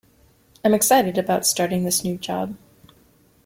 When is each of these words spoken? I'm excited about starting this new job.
I'm 0.65 0.73
excited 0.73 1.19
about 1.19 1.45
starting 1.45 1.83
this 1.83 2.03
new 2.03 2.17
job. 2.17 2.55